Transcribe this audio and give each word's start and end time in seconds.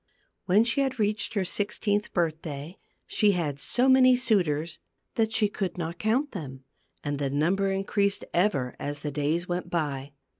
When 0.45 0.63
she 0.63 0.81
had 0.81 0.97
reached 0.97 1.35
her 1.35 1.45
sixteenth 1.45 2.11
birthday, 2.11 2.79
she 3.05 3.33
had 3.33 3.59
so 3.59 3.87
many 3.87 4.17
suitors 4.17 4.79
that 5.13 5.31
she 5.31 5.47
could 5.47 5.77
not 5.77 5.99
count 5.99 6.31
them; 6.31 6.63
and 7.03 7.19
the 7.19 7.29
number 7.29 7.69
increased 7.69 8.25
ever 8.33 8.73
as 8.79 9.01
the 9.01 9.11
days 9.11 9.47
went 9.47 9.69
by. 9.69 10.13